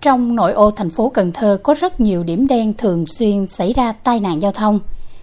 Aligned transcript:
Trong 0.00 0.36
nội 0.36 0.52
ô 0.52 0.70
thành 0.70 0.90
phố 0.90 1.08
Cần 1.08 1.32
Thơ 1.32 1.58
có 1.62 1.74
rất 1.74 2.00
nhiều 2.00 2.22
điểm 2.22 2.46
đen 2.46 2.72
thường 2.78 3.04
xuyên 3.06 3.46
xảy 3.46 3.72
ra 3.72 3.92
tai 3.92 4.20
nạn 4.20 4.42
giao 4.42 4.52
thông. 4.52 4.80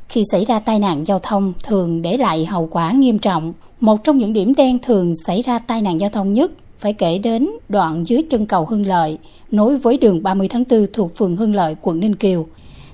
Khi 0.10 0.24
xảy 0.32 0.46
ra 0.46 0.60
tai 0.60 0.80
nạn 0.80 1.08
giao 1.08 1.20
thông 1.20 1.54
thường 1.64 2.02
để 2.02 2.18
lại 2.18 2.46
hậu 2.46 2.68
quả 2.72 2.92
nghiêm 2.92 3.20
trọng. 3.20 3.54
Một 3.80 4.04
trong 4.04 4.18
những 4.18 4.34
điểm 4.34 4.54
đen 4.58 4.80
thường 4.80 5.14
xảy 5.26 5.42
ra 5.42 5.60
tai 5.60 5.82
nạn 5.82 6.00
giao 6.00 6.10
thông 6.10 6.34
nhất 6.34 6.52
phải 6.78 6.94
kể 6.94 7.18
đến 7.18 7.50
đoạn 7.70 8.04
dưới 8.08 8.24
chân 8.30 8.46
cầu 8.46 8.66
Hưng 8.66 8.86
Lợi, 8.86 9.18
nối 9.52 9.78
với 9.78 9.98
đường 9.98 10.24
30 10.24 10.48
tháng 10.48 10.64
4 10.70 10.88
thuộc 10.94 11.16
phường 11.16 11.36
Hưng 11.36 11.56
Lợi, 11.56 11.76
quận 11.82 12.00
Ninh 12.00 12.16
Kiều. 12.16 12.46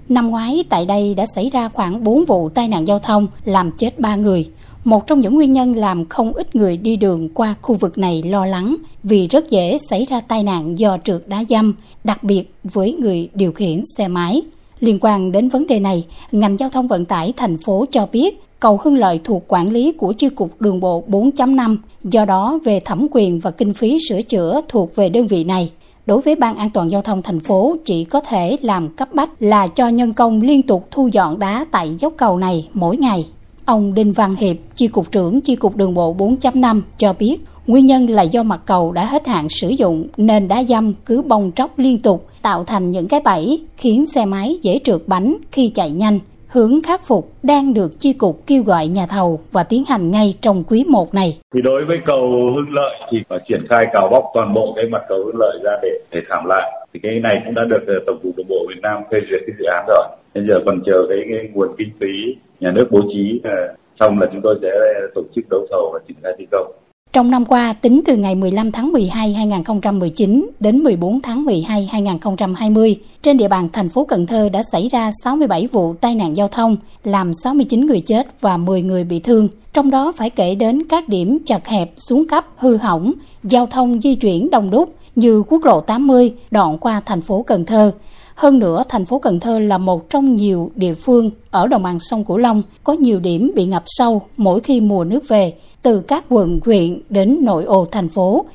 Năm 0.10 0.30
ngoái 0.30 0.64
tại 0.70 0.86
đây 0.86 1.14
đã 1.14 1.26
xảy 1.36 1.50
ra 1.50 1.70
khoảng 1.70 2.04
4 2.04 2.26
vụ 2.26 2.50
tai 2.50 2.68
nạn 2.68 2.88
giao 2.88 3.00
thông 3.00 3.28
làm 3.46 3.72
chết 3.72 4.00
3 4.00 4.16
người. 4.16 4.50
Một 4.84 5.08
trong 5.08 5.20
những 5.20 5.36
nguyên 5.36 5.52
nhân 5.52 5.76
làm 5.76 6.06
không 6.06 6.34
ít 6.34 6.56
người 6.56 6.78
đi 6.78 6.96
đường 6.96 7.30
qua 7.30 7.56
khu 7.62 7.76
vực 7.76 7.98
này 7.98 8.24
lo 8.24 8.46
lắng 8.46 8.76
vì 9.04 9.28
rất 9.28 9.50
dễ 9.50 9.78
xảy 9.90 10.06
ra 10.06 10.22
tai 10.22 10.44
nạn 10.44 10.80
do 10.80 10.98
trượt 11.04 11.24
đá 11.28 11.44
dăm, 11.50 11.76
đặc 12.04 12.24
biệt 12.24 12.54
với 12.64 12.94
người 12.94 13.30
điều 13.34 13.52
khiển 13.52 13.82
xe 13.98 14.08
máy. 14.08 14.42
Liên 14.80 14.98
quan 15.02 15.32
đến 15.32 15.50
vấn 15.50 15.68
đề 15.68 15.80
này, 15.80 16.06
ngành 16.32 16.60
giao 16.60 16.70
thông 16.70 16.88
vận 16.88 17.06
tải 17.06 17.34
thành 17.38 17.58
phố 17.58 17.86
cho 17.92 18.08
biết 18.12 18.44
cầu 18.60 18.80
Hưng 18.84 18.98
Lợi 18.98 19.20
thuộc 19.24 19.44
quản 19.48 19.72
lý 19.72 19.92
của 19.92 20.14
chi 20.14 20.30
cục 20.30 20.62
đường 20.62 20.80
bộ 20.80 21.04
4.5, 21.08 21.78
do 22.04 22.26
đó 22.26 22.60
về 22.64 22.80
thẩm 22.80 23.08
quyền 23.12 23.40
và 23.40 23.52
kinh 23.52 23.74
phí 23.74 23.98
sửa 24.10 24.22
chữa 24.22 24.62
thuộc 24.70 24.96
về 24.96 25.10
đơn 25.10 25.28
vị 25.28 25.44
này. 25.44 25.72
Đối 26.06 26.22
với 26.22 26.36
Ban 26.36 26.56
An 26.56 26.70
toàn 26.70 26.92
Giao 26.92 27.02
thông 27.02 27.22
thành 27.22 27.40
phố 27.40 27.76
chỉ 27.86 28.04
có 28.04 28.20
thể 28.20 28.58
làm 28.62 28.90
cấp 28.90 29.14
bách 29.14 29.32
là 29.40 29.68
cho 29.68 29.88
nhân 29.88 30.14
công 30.14 30.42
liên 30.42 30.62
tục 30.62 30.88
thu 30.92 31.08
dọn 31.08 31.40
đá 31.40 31.66
tại 31.72 31.96
dốc 32.00 32.14
cầu 32.18 32.38
này 32.38 32.70
mỗi 32.74 32.98
ngày. 32.98 33.26
Ông 33.66 33.94
Đinh 33.94 34.14
Văn 34.14 34.36
Hiệp, 34.36 34.56
chi 34.76 34.88
cục 34.88 35.12
trưởng 35.12 35.42
chi 35.42 35.56
cục 35.56 35.76
đường 35.76 35.94
bộ 35.94 36.16
4.5 36.16 36.82
cho 36.98 37.14
biết 37.20 37.38
nguyên 37.68 37.86
nhân 37.86 38.10
là 38.10 38.22
do 38.22 38.44
mặt 38.44 38.62
cầu 38.66 38.92
đã 38.92 39.06
hết 39.06 39.28
hạn 39.28 39.50
sử 39.50 39.70
dụng 39.70 40.08
nên 40.18 40.48
đá 40.48 40.64
dăm 40.64 40.94
cứ 41.06 41.22
bong 41.28 41.52
tróc 41.56 41.80
liên 41.80 41.98
tục 42.04 42.28
tạo 42.42 42.64
thành 42.64 42.92
những 42.92 43.08
cái 43.08 43.20
bẫy 43.26 43.66
khiến 43.78 44.06
xe 44.06 44.26
máy 44.26 44.56
dễ 44.62 44.80
trượt 44.84 45.02
bánh 45.08 45.38
khi 45.52 45.72
chạy 45.76 45.92
nhanh. 45.92 46.20
Hướng 46.48 46.82
khắc 46.82 47.02
phục 47.08 47.32
đang 47.44 47.74
được 47.74 47.92
chi 48.00 48.14
cục 48.14 48.48
kêu 48.48 48.64
gọi 48.64 48.88
nhà 48.88 49.06
thầu 49.10 49.40
và 49.52 49.64
tiến 49.64 49.84
hành 49.90 50.12
ngay 50.12 50.34
trong 50.42 50.64
quý 50.70 50.84
1 50.88 51.14
này. 51.14 51.38
Thì 51.54 51.62
đối 51.62 51.86
với 51.86 51.98
cầu 52.06 52.22
Hưng 52.56 52.74
Lợi 52.74 52.94
thì 53.12 53.18
phải 53.30 53.40
triển 53.50 53.66
khai 53.70 53.86
cào 53.94 54.10
bóc 54.12 54.24
toàn 54.34 54.54
bộ 54.54 54.74
cái 54.76 54.86
mặt 54.92 55.02
cầu 55.10 55.18
Hưng 55.26 55.40
Lợi 55.40 55.60
ra 55.64 55.72
để 55.82 55.90
để 56.12 56.20
thảm 56.30 56.46
lại. 56.46 56.72
Thì 56.94 57.00
cái 57.04 57.20
này 57.24 57.36
cũng 57.46 57.54
đã 57.56 57.62
được 57.70 57.84
ờ, 57.88 57.94
Tổng 58.06 58.20
cục 58.24 58.36
Đường 58.38 58.48
bộ 58.50 58.66
Việt 58.70 58.82
Nam 58.82 59.04
phê 59.12 59.18
duyệt 59.30 59.42
cái 59.48 59.56
dự 59.60 59.66
án 59.66 59.86
rồi. 59.88 60.08
Bây 60.36 60.44
giờ 60.48 60.56
còn 60.66 60.82
chờ 60.86 60.98
cái, 61.10 61.18
cái 61.30 61.50
nguồn 61.54 61.76
kinh 61.78 61.90
phí 62.00 62.36
nhà 62.64 62.72
nước 62.72 62.88
bố 62.92 63.00
trí 63.14 63.42
ờ, 63.44 63.76
xong 64.00 64.20
là 64.20 64.28
chúng 64.32 64.42
tôi 64.44 64.56
sẽ 64.62 64.70
tổ 65.16 65.22
chức 65.36 65.46
đấu 65.50 65.68
thầu 65.70 65.90
và 65.94 66.00
triển 66.08 66.18
khai 66.24 66.34
thi 66.38 66.46
công. 66.52 66.72
Trong 67.14 67.32
năm 67.32 67.46
qua, 67.46 67.74
tính 67.82 68.02
từ 68.06 68.18
ngày 68.18 68.36
15 68.36 68.72
tháng 68.72 68.92
12 68.92 69.34
2019 69.34 70.50
đến 70.60 70.78
14 70.78 71.22
tháng 71.22 71.46
12 71.46 71.90
2020, 71.92 73.00
trên 73.22 73.38
địa 73.38 73.48
bàn 73.48 73.70
thành 73.74 73.90
phố 73.90 74.06
Cần 74.06 74.28
Thơ 74.28 74.50
đã 74.50 74.64
xảy 74.72 74.88
ra 74.88 75.12
67 75.24 75.68
vụ 75.72 75.94
tai 75.94 76.16
nạn 76.16 76.38
giao 76.38 76.48
thông, 76.48 76.78
làm 77.04 77.34
69 77.34 77.86
người 77.86 78.00
chết 78.00 78.28
và 78.42 78.58
10 78.58 78.82
người 78.82 79.04
bị 79.04 79.20
thương. 79.20 79.48
Trong 79.74 79.92
đó 79.92 80.14
phải 80.18 80.30
kể 80.30 80.56
đến 80.56 80.84
các 80.90 81.10
điểm 81.10 81.38
chật 81.46 81.68
hẹp, 81.68 81.90
xuống 81.96 82.28
cấp, 82.28 82.46
hư 82.58 82.78
hỏng, 82.78 83.14
giao 83.44 83.66
thông 83.66 84.02
di 84.02 84.16
chuyển 84.16 84.50
đông 84.50 84.72
đúc 84.72 84.96
như 85.16 85.44
quốc 85.48 85.66
lộ 85.66 85.82
80 85.82 86.34
đoạn 86.52 86.78
qua 86.78 87.02
thành 87.06 87.22
phố 87.22 87.44
Cần 87.48 87.66
Thơ, 87.66 87.92
hơn 88.36 88.60
nữa, 88.60 88.84
thành 88.90 89.06
phố 89.06 89.20
Cần 89.20 89.40
Thơ 89.40 89.60
là 89.60 89.78
một 89.78 90.10
trong 90.10 90.36
nhiều 90.36 90.72
địa 90.76 90.94
phương 90.94 91.32
ở 91.52 91.68
đồng 91.68 91.84
bằng 91.84 92.00
sông 92.00 92.26
Cửu 92.26 92.38
Long 92.38 92.62
có 92.84 92.94
nhiều 92.94 93.20
điểm 93.20 93.52
bị 93.56 93.66
ngập 93.66 93.84
sâu 93.86 94.22
mỗi 94.38 94.60
khi 94.60 94.82
mùa 94.82 95.04
nước 95.04 95.28
về, 95.28 95.54
từ 95.82 96.02
các 96.02 96.26
quận, 96.30 96.60
huyện 96.66 97.02
đến 97.10 97.38
nội 97.42 97.64
ô 97.64 97.88
thành 97.92 98.10
phố. 98.10 98.46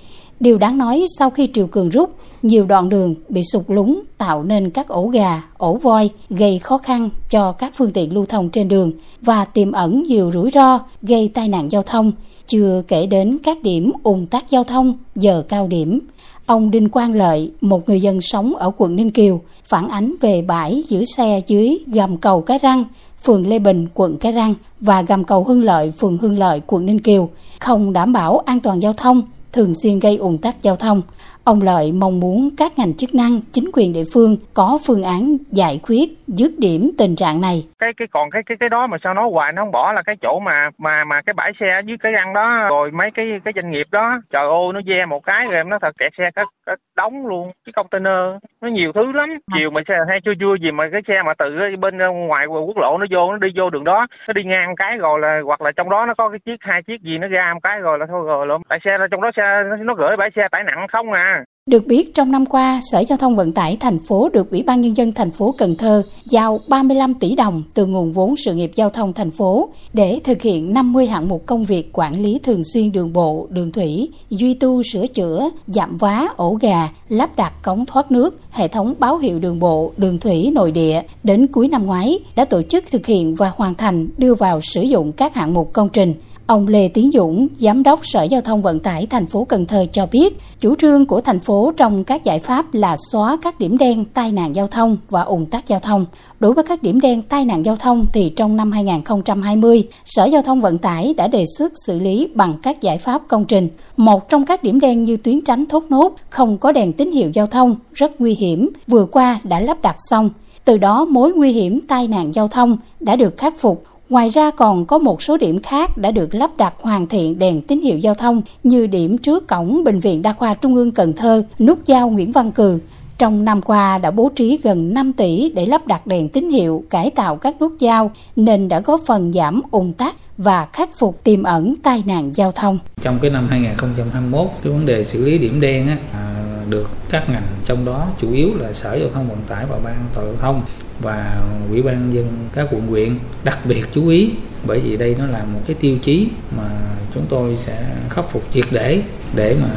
Điều 0.40 0.58
đáng 0.58 0.78
nói 0.78 1.04
sau 1.18 1.30
khi 1.30 1.48
triều 1.54 1.66
cường 1.66 1.88
rút, 1.88 2.10
nhiều 2.42 2.66
đoạn 2.66 2.88
đường 2.88 3.14
bị 3.28 3.42
sụt 3.52 3.62
lún 3.68 4.00
tạo 4.18 4.42
nên 4.42 4.70
các 4.70 4.88
ổ 4.88 5.06
gà, 5.06 5.42
ổ 5.56 5.74
voi 5.74 6.10
gây 6.30 6.58
khó 6.58 6.78
khăn 6.78 7.10
cho 7.30 7.52
các 7.52 7.72
phương 7.76 7.92
tiện 7.92 8.14
lưu 8.14 8.26
thông 8.26 8.50
trên 8.50 8.68
đường 8.68 8.92
và 9.20 9.44
tiềm 9.44 9.72
ẩn 9.72 10.02
nhiều 10.02 10.30
rủi 10.32 10.50
ro 10.54 10.80
gây 11.02 11.30
tai 11.34 11.48
nạn 11.48 11.72
giao 11.72 11.82
thông, 11.82 12.12
chưa 12.46 12.82
kể 12.88 13.06
đến 13.06 13.38
các 13.42 13.62
điểm 13.62 13.92
ùn 14.02 14.26
tắc 14.26 14.50
giao 14.50 14.64
thông 14.64 14.98
giờ 15.14 15.42
cao 15.48 15.66
điểm. 15.66 16.00
Ông 16.46 16.70
Đinh 16.70 16.88
Quang 16.88 17.14
Lợi, 17.14 17.52
một 17.60 17.88
người 17.88 18.00
dân 18.00 18.20
sống 18.20 18.56
ở 18.56 18.70
quận 18.76 18.96
Ninh 18.96 19.10
Kiều, 19.10 19.40
phản 19.64 19.88
ánh 19.88 20.14
về 20.20 20.42
bãi 20.42 20.84
giữ 20.88 21.04
xe 21.16 21.42
dưới 21.46 21.78
gầm 21.86 22.16
cầu 22.16 22.40
Cái 22.40 22.58
Răng, 22.62 22.84
phường 23.22 23.46
Lê 23.46 23.58
Bình, 23.58 23.86
quận 23.94 24.16
Cái 24.16 24.32
Răng 24.32 24.54
và 24.80 25.02
gầm 25.02 25.24
cầu 25.24 25.44
Hưng 25.44 25.62
Lợi, 25.62 25.90
phường 25.90 26.18
Hưng 26.18 26.38
Lợi, 26.38 26.62
quận 26.66 26.86
Ninh 26.86 27.00
Kiều, 27.00 27.28
không 27.60 27.92
đảm 27.92 28.12
bảo 28.12 28.38
an 28.38 28.60
toàn 28.60 28.82
giao 28.82 28.92
thông, 28.92 29.22
thường 29.52 29.72
xuyên 29.82 29.98
gây 29.98 30.16
ủng 30.16 30.38
tắc 30.38 30.62
giao 30.62 30.76
thông. 30.76 31.02
Ông 31.48 31.62
Lợi 31.62 31.92
mong 32.00 32.20
muốn 32.20 32.48
các 32.58 32.72
ngành 32.76 32.94
chức 32.94 33.10
năng, 33.14 33.40
chính 33.52 33.70
quyền 33.74 33.92
địa 33.92 34.04
phương 34.14 34.36
có 34.54 34.78
phương 34.86 35.02
án 35.02 35.22
giải 35.52 35.80
quyết 35.88 36.08
dứt 36.26 36.52
điểm 36.58 36.90
tình 36.98 37.16
trạng 37.16 37.40
này. 37.40 37.66
Cái 37.78 37.92
cái 37.96 38.08
còn 38.10 38.30
cái 38.30 38.42
cái 38.46 38.56
cái 38.60 38.68
đó 38.68 38.86
mà 38.86 38.96
sao 39.04 39.14
nói 39.14 39.28
hoài 39.32 39.52
nó 39.52 39.62
không 39.62 39.72
bỏ 39.72 39.92
là 39.92 40.02
cái 40.02 40.16
chỗ 40.22 40.40
mà 40.40 40.70
mà 40.78 41.04
mà 41.04 41.22
cái 41.26 41.34
bãi 41.34 41.52
xe 41.60 41.80
dưới 41.84 41.96
cái 42.02 42.12
răng 42.12 42.32
đó 42.32 42.66
rồi 42.70 42.90
mấy 42.90 43.10
cái 43.14 43.26
cái 43.44 43.52
doanh 43.56 43.70
nghiệp 43.70 43.86
đó. 43.90 44.20
Trời 44.30 44.42
ơi 44.42 44.72
nó 44.74 44.80
ve 44.86 45.06
một 45.06 45.22
cái 45.24 45.46
rồi 45.46 45.64
nó 45.64 45.78
thật 45.82 45.92
kẹt 45.98 46.12
xe 46.18 46.30
cái, 46.34 46.44
cái 46.66 46.76
đóng 46.96 47.26
luôn. 47.26 47.52
Cái 47.64 47.72
container 47.72 48.20
nó 48.60 48.68
nhiều 48.68 48.92
thứ 48.94 49.12
lắm. 49.12 49.28
Chiều 49.54 49.70
mà 49.70 49.80
xe 49.88 49.94
hay 50.08 50.20
chưa 50.24 50.32
chưa 50.40 50.54
gì 50.62 50.70
mà 50.70 50.84
cái 50.92 51.02
xe 51.08 51.22
mà 51.22 51.32
từ 51.38 51.46
bên 51.80 51.98
ngoài 52.28 52.46
quốc 52.46 52.76
lộ 52.76 52.98
nó 52.98 53.06
vô 53.10 53.32
nó 53.32 53.36
đi 53.36 53.48
vô 53.56 53.70
đường 53.70 53.84
đó 53.84 54.06
nó 54.28 54.32
đi 54.32 54.44
ngang 54.44 54.76
cái 54.76 54.96
rồi 54.96 55.20
là 55.20 55.40
hoặc 55.44 55.60
là 55.60 55.72
trong 55.76 55.90
đó 55.90 56.06
nó 56.06 56.14
có 56.14 56.28
cái 56.28 56.38
chiếc 56.38 56.56
hai 56.60 56.82
chiếc 56.82 57.02
gì 57.02 57.18
nó 57.18 57.28
ra 57.28 57.54
một 57.54 57.60
cái 57.62 57.80
rồi 57.80 57.98
là 57.98 58.06
thôi 58.06 58.22
rồi 58.26 58.46
lộn 58.46 58.62
tại 58.68 58.78
xe 58.84 58.90
trong 59.10 59.22
đó 59.22 59.30
xe 59.36 59.62
nó 59.80 59.94
gửi 59.94 60.16
bãi 60.16 60.30
xe 60.36 60.48
tải 60.50 60.62
nặng 60.64 60.86
không 60.92 61.12
à 61.12 61.37
được 61.68 61.86
biết 61.86 62.14
trong 62.14 62.32
năm 62.32 62.46
qua, 62.46 62.80
Sở 62.82 63.00
Giao 63.00 63.18
thông 63.18 63.36
Vận 63.36 63.52
tải 63.52 63.76
thành 63.76 63.98
phố 63.98 64.28
được 64.28 64.50
Ủy 64.50 64.62
ban 64.62 64.80
nhân 64.80 64.96
dân 64.96 65.12
thành 65.12 65.30
phố 65.30 65.54
Cần 65.58 65.76
Thơ 65.76 66.02
giao 66.24 66.60
35 66.68 67.14
tỷ 67.14 67.34
đồng 67.34 67.62
từ 67.74 67.86
nguồn 67.86 68.12
vốn 68.12 68.36
sự 68.36 68.54
nghiệp 68.54 68.72
giao 68.74 68.90
thông 68.90 69.12
thành 69.12 69.30
phố 69.30 69.68
để 69.92 70.20
thực 70.24 70.42
hiện 70.42 70.74
50 70.74 71.06
hạng 71.06 71.28
mục 71.28 71.46
công 71.46 71.64
việc 71.64 71.90
quản 71.92 72.22
lý 72.22 72.38
thường 72.42 72.62
xuyên 72.64 72.92
đường 72.92 73.12
bộ, 73.12 73.46
đường 73.50 73.72
thủy, 73.72 74.08
duy 74.30 74.54
tu 74.54 74.82
sửa 74.82 75.06
chữa, 75.06 75.50
giảm 75.66 75.98
vá, 75.98 76.26
ổ 76.36 76.54
gà, 76.60 76.88
lắp 77.08 77.36
đặt 77.36 77.62
cống 77.62 77.86
thoát 77.86 78.12
nước, 78.12 78.40
hệ 78.50 78.68
thống 78.68 78.94
báo 78.98 79.18
hiệu 79.18 79.38
đường 79.38 79.58
bộ, 79.58 79.92
đường 79.96 80.18
thủy 80.18 80.50
nội 80.54 80.72
địa. 80.72 81.02
Đến 81.22 81.46
cuối 81.46 81.68
năm 81.68 81.86
ngoái 81.86 82.18
đã 82.36 82.44
tổ 82.44 82.62
chức 82.62 82.84
thực 82.90 83.06
hiện 83.06 83.34
và 83.34 83.52
hoàn 83.56 83.74
thành 83.74 84.08
đưa 84.18 84.34
vào 84.34 84.60
sử 84.62 84.82
dụng 84.82 85.12
các 85.12 85.34
hạng 85.34 85.54
mục 85.54 85.72
công 85.72 85.88
trình 85.88 86.14
Ông 86.48 86.68
Lê 86.68 86.88
Tiến 86.88 87.10
Dũng, 87.12 87.48
Giám 87.58 87.82
đốc 87.82 88.00
Sở 88.02 88.22
Giao 88.22 88.40
thông 88.40 88.62
Vận 88.62 88.80
tải 88.80 89.06
thành 89.06 89.26
phố 89.26 89.44
Cần 89.44 89.66
Thơ 89.66 89.86
cho 89.92 90.06
biết, 90.06 90.38
chủ 90.60 90.74
trương 90.74 91.06
của 91.06 91.20
thành 91.20 91.40
phố 91.40 91.72
trong 91.76 92.04
các 92.04 92.24
giải 92.24 92.38
pháp 92.38 92.74
là 92.74 92.96
xóa 93.12 93.36
các 93.42 93.58
điểm 93.58 93.78
đen 93.78 94.04
tai 94.04 94.32
nạn 94.32 94.54
giao 94.54 94.66
thông 94.66 94.96
và 95.08 95.22
ủng 95.22 95.46
tắc 95.46 95.68
giao 95.68 95.80
thông. 95.80 96.06
Đối 96.40 96.54
với 96.54 96.64
các 96.64 96.82
điểm 96.82 97.00
đen 97.00 97.22
tai 97.22 97.44
nạn 97.44 97.64
giao 97.64 97.76
thông 97.76 98.06
thì 98.12 98.32
trong 98.36 98.56
năm 98.56 98.72
2020, 98.72 99.88
Sở 100.04 100.24
Giao 100.24 100.42
thông 100.42 100.60
Vận 100.60 100.78
tải 100.78 101.14
đã 101.14 101.28
đề 101.28 101.44
xuất 101.58 101.72
xử 101.86 102.00
lý 102.00 102.28
bằng 102.34 102.54
các 102.62 102.82
giải 102.82 102.98
pháp 102.98 103.22
công 103.28 103.44
trình. 103.44 103.68
Một 103.96 104.28
trong 104.28 104.46
các 104.46 104.62
điểm 104.62 104.80
đen 104.80 105.04
như 105.04 105.16
tuyến 105.16 105.40
tránh 105.40 105.66
thốt 105.66 105.84
nốt, 105.88 106.16
không 106.30 106.58
có 106.58 106.72
đèn 106.72 106.92
tín 106.92 107.12
hiệu 107.12 107.30
giao 107.34 107.46
thông, 107.46 107.76
rất 107.94 108.20
nguy 108.20 108.34
hiểm, 108.34 108.70
vừa 108.86 109.04
qua 109.04 109.40
đã 109.44 109.60
lắp 109.60 109.82
đặt 109.82 109.96
xong. 110.10 110.30
Từ 110.64 110.78
đó 110.78 111.04
mối 111.04 111.32
nguy 111.32 111.52
hiểm 111.52 111.80
tai 111.80 112.08
nạn 112.08 112.34
giao 112.34 112.48
thông 112.48 112.78
đã 113.00 113.16
được 113.16 113.36
khắc 113.36 113.60
phục 113.60 113.84
Ngoài 114.08 114.28
ra 114.28 114.50
còn 114.50 114.86
có 114.86 114.98
một 114.98 115.22
số 115.22 115.36
điểm 115.36 115.62
khác 115.62 115.96
đã 115.96 116.10
được 116.10 116.34
lắp 116.34 116.50
đặt 116.56 116.74
hoàn 116.80 117.06
thiện 117.06 117.38
đèn 117.38 117.62
tín 117.62 117.80
hiệu 117.80 117.98
giao 117.98 118.14
thông 118.14 118.42
như 118.62 118.86
điểm 118.86 119.18
trước 119.18 119.48
cổng 119.48 119.84
Bệnh 119.84 120.00
viện 120.00 120.22
Đa 120.22 120.32
khoa 120.32 120.54
Trung 120.54 120.74
ương 120.74 120.90
Cần 120.90 121.12
Thơ, 121.12 121.42
nút 121.58 121.78
giao 121.86 122.10
Nguyễn 122.10 122.32
Văn 122.32 122.52
Cừ. 122.52 122.78
Trong 123.18 123.44
năm 123.44 123.62
qua 123.62 123.98
đã 123.98 124.10
bố 124.10 124.30
trí 124.36 124.58
gần 124.62 124.94
5 124.94 125.12
tỷ 125.12 125.52
để 125.54 125.66
lắp 125.66 125.86
đặt 125.86 126.06
đèn 126.06 126.28
tín 126.28 126.50
hiệu, 126.50 126.84
cải 126.90 127.10
tạo 127.10 127.36
các 127.36 127.60
nút 127.60 127.72
giao 127.78 128.10
nên 128.36 128.68
đã 128.68 128.80
góp 128.80 129.00
phần 129.06 129.32
giảm 129.32 129.62
ủng 129.70 129.92
tắc 129.92 130.16
và 130.38 130.68
khắc 130.72 130.96
phục 130.96 131.24
tiềm 131.24 131.42
ẩn 131.42 131.74
tai 131.82 132.02
nạn 132.06 132.30
giao 132.34 132.52
thông. 132.52 132.78
Trong 133.00 133.18
cái 133.22 133.30
năm 133.30 133.48
2021, 133.50 134.46
cái 134.62 134.72
vấn 134.72 134.86
đề 134.86 135.04
xử 135.04 135.24
lý 135.24 135.38
điểm 135.38 135.60
đen 135.60 135.88
á, 135.88 135.96
à, 136.12 136.44
được 136.68 136.90
các 137.10 137.30
ngành 137.30 137.46
trong 137.64 137.84
đó 137.84 138.06
chủ 138.20 138.32
yếu 138.32 138.48
là 138.58 138.72
Sở 138.72 138.94
Giao 138.94 139.08
thông 139.14 139.28
Vận 139.28 139.38
tải 139.48 139.66
và 139.70 139.78
Ban 139.84 139.94
An 139.94 140.06
toàn 140.14 140.26
giao 140.26 140.36
thông 140.36 140.62
và 141.00 141.42
ủy 141.70 141.82
ban 141.82 142.14
dân 142.14 142.48
các 142.54 142.68
quận 142.70 142.86
huyện 142.86 143.18
đặc 143.44 143.58
biệt 143.64 143.84
chú 143.94 144.08
ý 144.08 144.30
bởi 144.66 144.80
vì 144.80 144.96
đây 144.96 145.16
nó 145.18 145.26
là 145.26 145.44
một 145.44 145.60
cái 145.66 145.76
tiêu 145.80 145.98
chí 146.02 146.28
mà 146.56 146.68
chúng 147.14 147.26
tôi 147.28 147.56
sẽ 147.56 147.84
khắc 148.10 148.30
phục 148.30 148.42
triệt 148.52 148.64
để 148.70 149.02
để 149.34 149.56
mà 149.62 149.68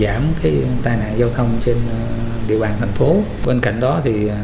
giảm 0.00 0.22
cái 0.42 0.52
tai 0.82 0.96
nạn 0.96 1.18
giao 1.18 1.28
thông 1.36 1.48
trên 1.64 1.76
ờ, 1.90 1.98
địa 2.48 2.58
bàn 2.58 2.74
thành 2.80 2.92
phố. 2.92 3.16
Bên 3.46 3.60
cạnh 3.60 3.80
đó 3.80 4.00
thì 4.04 4.28
ờ, 4.28 4.36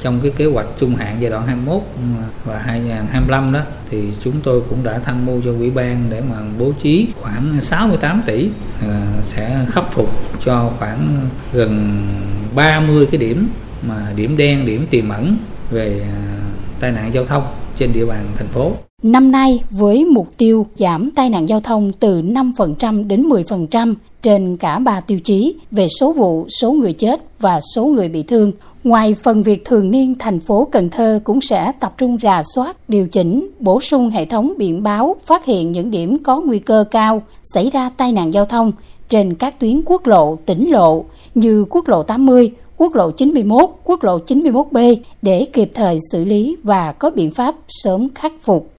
trong 0.00 0.20
cái 0.22 0.30
kế 0.36 0.44
hoạch 0.44 0.66
trung 0.80 0.96
hạn 0.96 1.16
giai 1.20 1.30
đoạn 1.30 1.46
21 1.46 1.82
và 2.44 2.58
2025 2.58 3.52
đó 3.52 3.60
thì 3.90 4.12
chúng 4.24 4.34
tôi 4.42 4.62
cũng 4.68 4.84
đã 4.84 4.98
tham 4.98 5.26
mưu 5.26 5.42
cho 5.44 5.50
ủy 5.50 5.70
ban 5.70 6.06
để 6.10 6.22
mà 6.30 6.36
bố 6.58 6.72
trí 6.82 7.08
khoảng 7.20 7.60
68 7.60 8.22
tỷ 8.26 8.50
ờ, 8.80 9.02
sẽ 9.22 9.66
khắc 9.68 9.92
phục 9.92 10.10
cho 10.44 10.72
khoảng 10.78 11.16
gần 11.52 12.02
30 12.54 13.06
cái 13.10 13.18
điểm 13.18 13.48
mà 13.88 14.12
điểm 14.16 14.36
đen, 14.36 14.66
điểm 14.66 14.86
tiềm 14.90 15.08
ẩn 15.08 15.36
về 15.70 16.02
à, 16.02 16.40
tai 16.80 16.92
nạn 16.92 17.10
giao 17.14 17.24
thông 17.24 17.42
trên 17.76 17.92
địa 17.92 18.06
bàn 18.06 18.26
thành 18.36 18.48
phố. 18.48 18.72
Năm 19.02 19.30
nay 19.30 19.62
với 19.70 20.04
mục 20.04 20.28
tiêu 20.36 20.66
giảm 20.74 21.10
tai 21.10 21.30
nạn 21.30 21.48
giao 21.48 21.60
thông 21.60 21.92
từ 21.92 22.22
5% 22.22 23.06
đến 23.06 23.28
10%, 23.28 23.94
trên 24.22 24.56
cả 24.56 24.78
ba 24.78 25.00
tiêu 25.00 25.20
chí 25.20 25.54
về 25.70 25.88
số 26.00 26.12
vụ, 26.12 26.46
số 26.60 26.72
người 26.72 26.92
chết 26.92 27.20
và 27.38 27.60
số 27.74 27.86
người 27.86 28.08
bị 28.08 28.22
thương. 28.22 28.52
Ngoài 28.84 29.14
phần 29.22 29.42
việc 29.42 29.64
thường 29.64 29.90
niên, 29.90 30.14
thành 30.18 30.40
phố 30.40 30.68
Cần 30.72 30.88
Thơ 30.88 31.20
cũng 31.24 31.40
sẽ 31.40 31.72
tập 31.80 31.94
trung 31.98 32.18
rà 32.22 32.42
soát, 32.54 32.76
điều 32.88 33.08
chỉnh, 33.08 33.50
bổ 33.58 33.80
sung 33.80 34.10
hệ 34.10 34.24
thống 34.24 34.52
biển 34.58 34.82
báo, 34.82 35.16
phát 35.26 35.44
hiện 35.44 35.72
những 35.72 35.90
điểm 35.90 36.18
có 36.22 36.40
nguy 36.40 36.58
cơ 36.58 36.84
cao 36.90 37.22
xảy 37.54 37.70
ra 37.70 37.90
tai 37.96 38.12
nạn 38.12 38.34
giao 38.34 38.44
thông 38.44 38.72
trên 39.08 39.34
các 39.34 39.60
tuyến 39.60 39.82
quốc 39.86 40.06
lộ, 40.06 40.36
tỉnh 40.46 40.70
lộ 40.70 41.04
như 41.34 41.64
quốc 41.70 41.88
lộ 41.88 42.02
80, 42.02 42.50
quốc 42.80 42.94
lộ 42.94 43.10
91, 43.10 43.70
quốc 43.84 44.04
lộ 44.04 44.18
91B 44.18 44.96
để 45.22 45.46
kịp 45.52 45.70
thời 45.74 45.98
xử 46.12 46.24
lý 46.24 46.56
và 46.62 46.92
có 46.92 47.10
biện 47.10 47.30
pháp 47.30 47.54
sớm 47.68 48.08
khắc 48.14 48.32
phục. 48.40 48.68